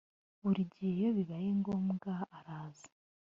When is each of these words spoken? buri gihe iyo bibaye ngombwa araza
buri 0.41 0.61
gihe 0.71 0.91
iyo 0.99 1.09
bibaye 1.17 1.49
ngombwa 1.59 2.11
araza 2.37 2.89